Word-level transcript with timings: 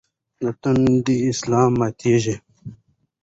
د 0.41 0.43
تندي 0.61 1.17
سلاسې 1.39 1.73
ماتېږي. 1.79 2.35